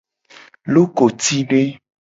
[0.73, 1.61] Lokotide.